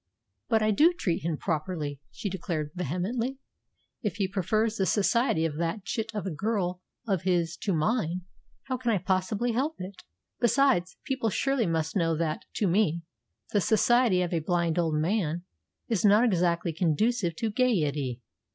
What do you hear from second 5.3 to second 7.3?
of that chit of a girl of